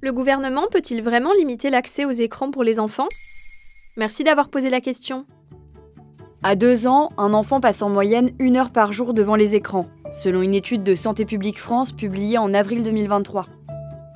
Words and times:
Le 0.00 0.12
gouvernement 0.12 0.68
peut-il 0.70 1.02
vraiment 1.02 1.32
limiter 1.32 1.70
l'accès 1.70 2.04
aux 2.04 2.12
écrans 2.12 2.52
pour 2.52 2.62
les 2.62 2.78
enfants? 2.78 3.08
Merci 3.96 4.22
d'avoir 4.22 4.48
posé 4.48 4.70
la 4.70 4.80
question. 4.80 5.24
À 6.44 6.54
deux 6.54 6.86
ans, 6.86 7.10
un 7.18 7.34
enfant 7.34 7.60
passe 7.60 7.82
en 7.82 7.90
moyenne 7.90 8.30
une 8.38 8.56
heure 8.56 8.70
par 8.70 8.92
jour 8.92 9.12
devant 9.12 9.34
les 9.34 9.56
écrans, 9.56 9.86
selon 10.12 10.42
une 10.42 10.54
étude 10.54 10.84
de 10.84 10.94
Santé 10.94 11.24
publique 11.24 11.58
France 11.58 11.90
publiée 11.90 12.38
en 12.38 12.54
avril 12.54 12.84
2023. 12.84 13.46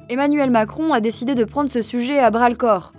Emmanuel 0.09 0.51
Macron 0.51 0.93
a 0.93 1.01
décidé 1.01 1.35
de 1.35 1.43
prendre 1.43 1.69
ce 1.69 1.83
sujet 1.83 2.21
à 2.21 2.31
bras 2.31 2.49
le 2.49 2.55
corps. 2.55 2.93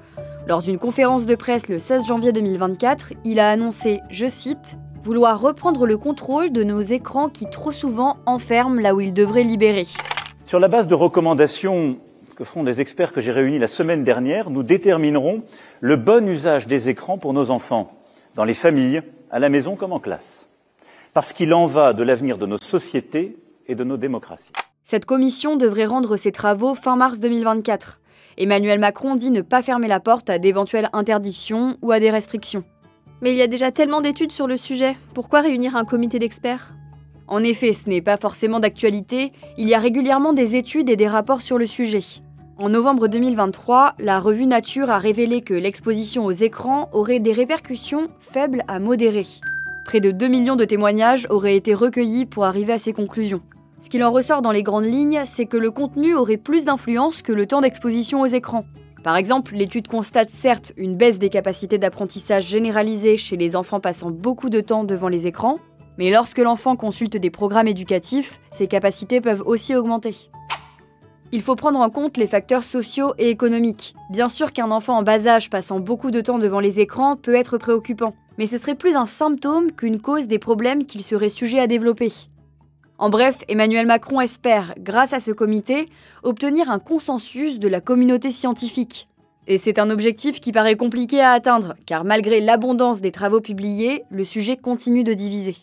Lors 0.46 0.62
d'une 0.62 0.78
conférence 0.78 1.26
de 1.26 1.36
presse 1.36 1.70
le 1.70 1.80
16 1.80 2.08
janvier 2.08 2.34
2024, 2.34 3.14
il 3.24 3.40
a 3.40 3.50
annoncé, 3.50 4.02
je 4.10 4.28
cite, 4.28 4.76
vouloir 5.06 5.40
reprendre 5.40 5.86
le 5.86 5.98
contrôle 5.98 6.52
de 6.52 6.66
nos 6.66 6.82
écrans 6.82 7.30
qui 7.30 7.50
trop 7.50 7.72
souvent 7.72 8.18
enferment 8.26 8.82
là 8.82 8.94
où 8.94 9.00
ils 9.00 9.14
devraient 9.14 9.44
libérer. 9.44 9.88
Sur 10.44 10.60
la 10.60 10.68
base 10.68 10.88
de 10.88 10.96
recommandations 10.96 11.98
que 12.36 12.44
feront 12.44 12.64
des 12.64 12.82
experts 12.82 13.12
que 13.12 13.22
j'ai 13.22 13.32
réunis 13.32 13.60
la 13.60 13.68
semaine 13.68 14.04
dernière, 14.04 14.50
nous 14.50 14.64
déterminerons 14.64 15.44
le 15.82 15.96
bon 15.96 16.28
usage 16.28 16.68
des 16.68 16.90
écrans 16.90 17.18
pour 17.18 17.34
nos 17.34 17.52
enfants, 17.52 17.92
dans 18.36 18.44
les 18.44 18.54
familles, 18.54 19.02
à 19.32 19.40
la 19.40 19.50
maison 19.50 19.76
comme 19.76 19.94
en 19.94 20.00
classe. 20.00 20.48
Parce 21.14 21.34
qu'il 21.34 21.54
en 21.54 21.68
va 21.68 21.94
de 21.94 22.04
l'avenir 22.04 22.38
de 22.38 22.46
nos 22.46 22.58
sociétés 22.58 23.38
et 23.68 23.76
de 23.76 23.84
nos 23.84 23.98
démocraties. 23.98 24.52
Cette 24.84 25.06
commission 25.06 25.56
devrait 25.56 25.86
rendre 25.86 26.18
ses 26.18 26.32
travaux 26.32 26.76
fin 26.76 26.96
mars 26.96 27.20
2024. 27.20 28.00
Emmanuel 28.38 28.80
Macron 28.80 29.16
dit 29.16 29.32
ne 29.32 29.42
pas 29.42 29.62
fermer 29.62 29.88
la 29.88 30.00
porte 30.00 30.30
à 30.30 30.40
d'éventuelles 30.40 30.90
interdictions 30.94 31.78
ou 31.82 31.92
à 31.92 32.00
des 32.00 32.10
restrictions. 32.10 32.64
Mais 33.22 33.32
il 33.32 33.38
y 33.38 33.42
a 33.42 33.48
déjà 33.48 33.72
tellement 33.72 34.02
d'études 34.02 34.32
sur 34.32 34.48
le 34.48 34.58
sujet, 34.58 34.98
pourquoi 35.14 35.42
réunir 35.42 35.76
un 35.78 35.86
comité 35.86 36.20
d'experts? 36.20 36.72
En 37.34 37.44
effet, 37.44 37.74
ce 37.74 37.90
n'est 37.90 38.04
pas 38.04 38.18
forcément 38.18 38.60
d'actualité, 38.60 39.32
il 39.58 39.68
y 39.68 39.74
a 39.74 39.80
régulièrement 39.80 40.34
des 40.34 40.56
études 40.56 40.88
et 40.88 40.96
des 40.96 41.08
rapports 41.08 41.42
sur 41.42 41.58
le 41.58 41.66
sujet. 41.66 42.04
En 42.60 42.70
novembre 42.70 43.08
2023, 43.08 43.96
la 43.98 44.20
revue 44.20 44.46
Nature 44.46 44.92
a 44.92 45.00
révélé 45.00 45.42
que 45.42 45.56
l'exposition 45.56 46.26
aux 46.26 46.32
écrans 46.32 46.90
aurait 46.94 47.20
des 47.20 47.34
répercussions 47.34 48.10
faibles 48.20 48.62
à 48.68 48.78
modérées. 48.78 49.26
Près 49.88 50.00
de 50.00 50.12
2 50.12 50.28
millions 50.28 50.56
de 50.56 50.64
témoignages 50.64 51.26
auraient 51.32 51.56
été 51.56 51.74
recueillis 51.74 52.28
pour 52.28 52.46
arriver 52.46 52.74
à 52.74 52.78
ces 52.78 52.94
conclusions. 52.94 53.42
Ce 53.80 53.90
qu'il 53.90 54.04
en 54.04 54.12
ressort 54.12 54.44
dans 54.44 54.52
les 54.52 54.62
grandes 54.62 54.86
lignes, 54.86 55.24
c'est 55.26 55.48
que 55.48 55.58
le 55.58 55.72
contenu 55.72 56.14
aurait 56.14 56.38
plus 56.38 56.66
d'influence 56.66 57.24
que 57.24 57.34
le 57.34 57.48
temps 57.48 57.62
d'exposition 57.62 58.22
aux 58.22 58.28
écrans. 58.28 58.66
Par 59.04 59.18
exemple, 59.18 59.56
l'étude 59.56 59.88
constate 59.88 60.30
certes 60.30 60.72
une 60.78 60.96
baisse 60.96 61.18
des 61.18 61.30
capacités 61.30 61.80
d'apprentissage 61.80 62.46
généralisées 62.46 63.18
chez 63.18 63.38
les 63.38 63.56
enfants 63.56 63.80
passant 63.80 64.12
beaucoup 64.12 64.50
de 64.50 64.62
temps 64.62 64.86
devant 64.86 65.10
les 65.10 65.26
écrans, 65.26 65.58
mais 65.98 66.12
lorsque 66.12 66.40
l'enfant 66.40 66.76
consulte 66.76 67.18
des 67.18 67.30
programmes 67.30 67.68
éducatifs, 67.68 68.40
ses 68.52 68.68
capacités 68.68 69.22
peuvent 69.22 69.44
aussi 69.46 69.76
augmenter. 69.76 70.16
Il 71.32 71.42
faut 71.42 71.56
prendre 71.56 71.80
en 71.80 71.90
compte 71.90 72.18
les 72.18 72.28
facteurs 72.28 72.64
sociaux 72.64 73.14
et 73.18 73.30
économiques. 73.30 73.96
Bien 74.12 74.30
sûr 74.30 74.54
qu'un 74.54 74.70
enfant 74.70 74.98
en 74.98 75.02
bas 75.02 75.28
âge 75.28 75.50
passant 75.50 75.80
beaucoup 75.80 76.12
de 76.12 76.22
temps 76.22 76.38
devant 76.38 76.60
les 76.60 76.80
écrans 76.80 77.16
peut 77.16 77.34
être 77.34 77.58
préoccupant, 77.58 78.14
mais 78.38 78.46
ce 78.46 78.60
serait 78.60 78.76
plus 78.76 78.96
un 78.96 79.08
symptôme 79.08 79.72
qu'une 79.72 80.00
cause 80.00 80.28
des 80.28 80.38
problèmes 80.38 80.86
qu'il 80.86 81.04
serait 81.04 81.32
sujet 81.32 81.60
à 81.60 81.66
développer. 81.66 82.12
En 83.00 83.10
bref, 83.10 83.38
Emmanuel 83.48 83.88
Macron 83.88 84.22
espère, 84.22 84.76
grâce 84.78 85.14
à 85.14 85.20
ce 85.20 85.32
comité, 85.32 85.90
obtenir 86.22 86.70
un 86.70 86.80
consensus 86.80 87.58
de 87.58 87.68
la 87.68 87.82
communauté 87.82 88.32
scientifique. 88.32 89.08
Et 89.48 89.58
c'est 89.58 89.80
un 89.80 89.90
objectif 89.90 90.40
qui 90.40 90.52
paraît 90.52 90.78
compliqué 90.78 91.20
à 91.20 91.32
atteindre, 91.32 91.74
car 91.86 92.04
malgré 92.04 92.40
l'abondance 92.40 93.02
des 93.02 93.12
travaux 93.12 93.42
publiés, 93.42 94.04
le 94.10 94.24
sujet 94.24 94.56
continue 94.56 95.04
de 95.04 95.14
diviser. 95.14 95.58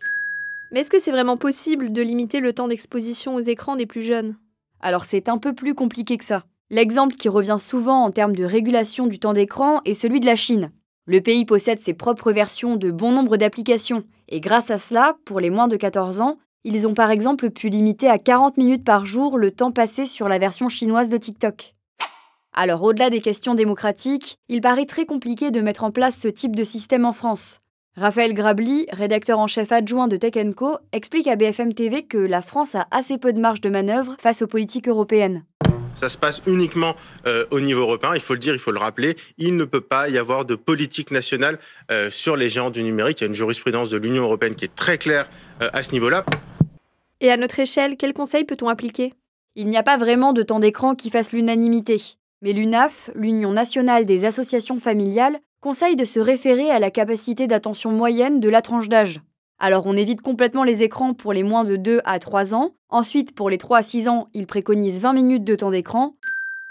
Mais 0.71 0.81
est-ce 0.81 0.91
que 0.91 1.01
c'est 1.01 1.11
vraiment 1.11 1.37
possible 1.37 1.93
de 1.93 2.03
limiter 2.03 2.41
le 2.41 2.53
temps 2.53 2.69
d'exposition 2.69 3.35
aux 3.35 3.41
écrans 3.41 3.77
des 3.77 3.87
plus 3.87 4.03
jeunes? 4.03 4.37
Alors 4.81 5.05
c'est 5.05 5.29
un 5.29 5.39
peu 5.39 5.55
plus 5.55 5.75
compliqué 5.75 6.17
que 6.17 6.25
ça. 6.25 6.45
L'exemple 6.71 7.17
qui 7.17 7.29
revient 7.29 7.59
souvent 7.61 8.05
en 8.05 8.11
termes 8.11 8.37
de 8.37 8.45
régulation 8.45 9.07
du 9.07 9.19
temps 9.19 9.33
d'écran 9.33 9.81
est 9.85 9.95
celui 9.95 10.21
de 10.21 10.27
la 10.27 10.37
Chine. 10.37 10.71
Le 11.07 11.21
pays 11.21 11.45
possède 11.45 11.81
ses 11.81 11.95
propres 11.95 12.31
versions 12.31 12.77
de 12.77 12.93
bon 12.93 13.11
nombre 13.11 13.37
d'applications, 13.37 14.05
et 14.29 14.41
grâce 14.41 14.71
à 14.71 14.79
cela, 14.79 15.17
pour 15.25 15.41
les 15.41 15.51
moins 15.51 15.67
de 15.67 15.77
14 15.77 16.21
ans, 16.21 16.39
ils 16.63 16.87
ont 16.87 16.95
par 16.95 17.11
exemple 17.11 17.51
pu 17.51 17.69
limiter 17.69 18.09
à 18.09 18.19
40 18.19 18.57
minutes 18.57 18.85
par 18.85 19.07
jour 19.07 19.39
le 19.39 19.51
temps 19.51 19.73
passé 19.73 20.07
sur 20.07 20.29
la 20.29 20.39
version 20.39 20.69
chinoise 20.69 21.09
de 21.09 21.17
TikTok. 21.17 21.75
Alors 22.53 22.83
au-delà 22.83 23.11
des 23.11 23.21
questions 23.21 23.55
démocratiques, 23.55 24.37
il 24.49 24.61
paraît 24.61 24.87
très 24.87 25.07
compliqué 25.07 25.51
de 25.51 25.61
mettre 25.61 25.83
en 25.83 25.91
place 25.91 26.17
ce 26.17 26.29
type 26.29 26.55
de 26.55 26.65
système 26.65 27.05
en 27.05 27.13
France. 27.13 27.61
Raphaël 28.01 28.33
Grabli, 28.33 28.87
rédacteur 28.91 29.39
en 29.39 29.47
chef 29.47 29.73
adjoint 29.73 30.09
de 30.09 30.17
Tech 30.17 30.33
Co, 30.57 30.79
explique 30.91 31.27
à 31.27 31.37
BFM 31.37 31.75
TV 31.75 32.05
que 32.05 32.17
la 32.17 32.41
France 32.41 32.75
a 32.75 32.87
assez 32.91 33.19
peu 33.19 33.35
de 33.35 33.39
marge 33.39 33.61
de 33.61 33.69
manœuvre 33.69 34.17
face 34.19 34.41
aux 34.41 34.47
politiques 34.47 34.89
européennes. 34.89 35.45
Ça 35.97 36.09
se 36.09 36.17
passe 36.17 36.41
uniquement 36.47 36.97
euh, 37.27 37.45
au 37.51 37.61
niveau 37.61 37.83
européen, 37.83 38.13
il 38.15 38.23
faut 38.23 38.33
le 38.33 38.39
dire, 38.39 38.55
il 38.55 38.59
faut 38.59 38.71
le 38.71 38.79
rappeler. 38.79 39.17
Il 39.37 39.55
ne 39.55 39.65
peut 39.65 39.83
pas 39.83 40.09
y 40.09 40.17
avoir 40.17 40.47
de 40.47 40.55
politique 40.55 41.11
nationale 41.11 41.59
euh, 41.91 42.09
sur 42.09 42.37
les 42.37 42.49
géants 42.49 42.71
du 42.71 42.83
numérique. 42.83 43.21
Il 43.21 43.25
y 43.25 43.27
a 43.27 43.29
une 43.29 43.35
jurisprudence 43.35 43.91
de 43.91 43.99
l'Union 43.99 44.23
européenne 44.23 44.55
qui 44.55 44.65
est 44.65 44.75
très 44.75 44.97
claire 44.97 45.29
euh, 45.61 45.69
à 45.75 45.83
ce 45.83 45.93
niveau-là. 45.93 46.25
Et 47.21 47.31
à 47.31 47.37
notre 47.37 47.61
échelle, 47.61 47.99
quels 47.99 48.15
conseils 48.15 48.45
peut-on 48.45 48.69
appliquer? 48.69 49.13
Il 49.57 49.69
n'y 49.69 49.77
a 49.77 49.83
pas 49.83 49.99
vraiment 49.99 50.33
de 50.33 50.43
temps 50.43 50.61
d'écran 50.61 50.95
qui 50.95 51.11
fasse 51.11 51.33
l'unanimité. 51.33 52.01
Mais 52.41 52.55
l'UNAF, 52.55 53.11
l'Union 53.15 53.53
nationale 53.53 54.07
des 54.07 54.25
associations 54.25 54.81
familiales, 54.81 55.39
conseille 55.61 55.97
de 55.97 56.07
se 56.07 56.19
référer 56.19 56.71
à 56.71 56.79
la 56.79 56.91
capacité 56.91 57.47
d'attention 57.47 57.91
moyenne 57.91 58.41
de 58.41 58.49
la 58.49 58.63
tranche 58.63 58.89
d'âge. 58.89 59.21
Alors 59.59 59.85
on 59.87 59.97
évite 59.97 60.23
complètement 60.23 60.65
les 60.65 60.83
écrans 60.83 61.13
pour 61.13 61.35
les 61.35 61.43
moins 61.43 61.65
de 61.65 61.77
2 61.77 62.01
à 62.05 62.19
3 62.19 62.55
ans. 62.55 62.73
Ensuite, 62.89 63.35
pour 63.35 63.51
les 63.51 63.59
3 63.59 63.79
à 63.79 63.83
6 63.83 64.09
ans, 64.09 64.29
il 64.33 64.47
préconise 64.47 65.01
20 65.01 65.13
minutes 65.13 65.45
de 65.45 65.55
temps 65.55 65.71
d'écran. 65.71 66.15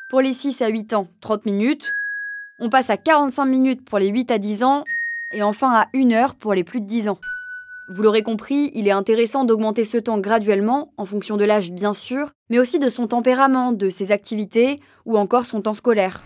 Pour 0.09 0.21
les 0.21 0.33
6 0.33 0.61
à 0.63 0.69
8 0.69 0.93
ans, 0.93 1.07
30 1.21 1.45
minutes. 1.45 1.85
On 2.57 2.69
passe 2.69 2.89
à 2.89 2.97
45 2.97 3.45
minutes 3.45 3.85
pour 3.85 3.99
les 3.99 4.07
8 4.07 4.31
à 4.31 4.39
10 4.39 4.63
ans. 4.63 4.83
Et 5.33 5.43
enfin 5.43 5.71
à 5.71 5.87
1 5.93 6.11
heure 6.11 6.33
pour 6.33 6.55
les 6.55 6.63
plus 6.63 6.81
de 6.81 6.87
10 6.87 7.09
ans. 7.09 7.19
Vous 7.91 8.01
l'aurez 8.01 8.23
compris, 8.23 8.71
il 8.73 8.87
est 8.87 8.91
intéressant 8.91 9.45
d'augmenter 9.45 9.83
ce 9.83 9.97
temps 9.97 10.19
graduellement, 10.19 10.89
en 10.97 11.05
fonction 11.05 11.37
de 11.37 11.45
l'âge 11.45 11.71
bien 11.71 11.95
sûr, 11.95 12.29
mais 12.51 12.59
aussi 12.59 12.77
de 12.77 12.89
son 12.89 13.07
tempérament, 13.07 13.71
de 13.71 13.89
ses 13.89 14.11
activités 14.11 14.79
ou 15.05 15.17
encore 15.17 15.47
son 15.47 15.61
temps 15.61 15.73
scolaire. 15.73 16.23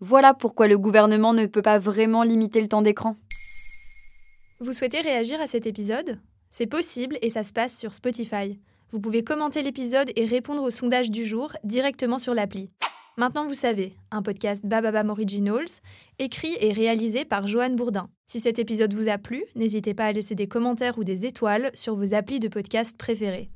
Voilà 0.00 0.34
pourquoi 0.34 0.68
le 0.68 0.78
gouvernement 0.78 1.32
ne 1.32 1.46
peut 1.46 1.62
pas 1.62 1.78
vraiment 1.78 2.22
limiter 2.22 2.60
le 2.60 2.68
temps 2.68 2.82
d'écran. 2.82 3.16
Vous 4.60 4.72
souhaitez 4.72 5.00
réagir 5.00 5.40
à 5.40 5.46
cet 5.46 5.66
épisode? 5.66 6.20
C'est 6.50 6.66
possible 6.66 7.18
et 7.22 7.30
ça 7.30 7.42
se 7.42 7.52
passe 7.52 7.78
sur 7.78 7.94
Spotify. 7.94 8.58
Vous 8.90 9.00
pouvez 9.00 9.24
commenter 9.24 9.62
l'épisode 9.62 10.10
et 10.14 10.24
répondre 10.24 10.62
au 10.62 10.70
sondage 10.70 11.10
du 11.10 11.24
jour 11.24 11.52
directement 11.64 12.18
sur 12.18 12.34
l'appli. 12.34 12.70
Maintenant 13.16 13.46
vous 13.46 13.54
savez, 13.54 13.94
un 14.10 14.22
podcast 14.22 14.66
Bababam 14.66 15.10
Originals, 15.10 15.80
écrit 16.18 16.56
et 16.60 16.72
réalisé 16.72 17.24
par 17.24 17.46
Joanne 17.46 17.76
Bourdin. 17.76 18.08
Si 18.26 18.40
cet 18.40 18.58
épisode 18.58 18.94
vous 18.94 19.08
a 19.08 19.18
plu, 19.18 19.44
n'hésitez 19.54 19.94
pas 19.94 20.06
à 20.06 20.12
laisser 20.12 20.34
des 20.34 20.48
commentaires 20.48 20.98
ou 20.98 21.04
des 21.04 21.26
étoiles 21.26 21.70
sur 21.74 21.94
vos 21.94 22.14
applis 22.14 22.40
de 22.40 22.48
podcast 22.48 22.96
préférés. 22.98 23.50